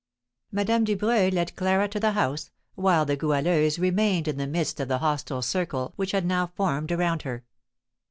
Madame 0.51 0.83
Dubreuil 0.83 1.31
led 1.31 1.55
Clara 1.55 1.87
to 1.87 1.99
the 1.99 2.13
house, 2.13 2.49
while 2.73 3.05
the 3.05 3.15
Goualeuse 3.15 3.77
remained 3.77 4.27
in 4.27 4.37
the 4.37 4.47
midst 4.47 4.79
of 4.79 4.87
the 4.87 4.97
hostile 4.97 5.43
circle 5.43 5.93
which 5.95 6.09
had 6.11 6.25
now 6.25 6.47
formed 6.47 6.91
around 6.91 7.21
her. 7.21 7.43